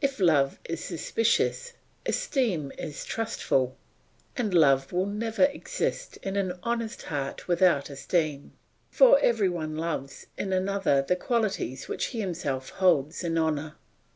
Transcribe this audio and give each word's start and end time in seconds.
If 0.00 0.20
love 0.20 0.60
is 0.66 0.84
suspicious, 0.84 1.72
esteem 2.06 2.70
is 2.78 3.04
trustful; 3.04 3.76
and 4.36 4.54
love 4.54 4.92
will 4.92 5.06
never 5.06 5.46
exist 5.46 6.16
in 6.18 6.36
an 6.36 6.60
honest 6.62 7.02
heart 7.06 7.48
without 7.48 7.90
esteem, 7.90 8.52
for 8.88 9.18
every 9.18 9.48
one 9.48 9.76
loves 9.76 10.28
in 10.38 10.52
another 10.52 11.02
the 11.02 11.16
qualities 11.16 11.88
which 11.88 12.04
he 12.14 12.20
himself 12.20 12.70
holds 12.70 13.24
in 13.24 13.36
honour. 13.36 13.74